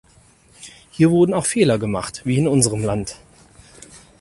Hier 0.89 1.11
wurden 1.11 1.35
auch 1.35 1.45
Fehler 1.45 1.77
gemacht, 1.77 2.23
wie 2.25 2.39
in 2.39 2.47
unserem 2.47 2.83
Land. 2.83 3.17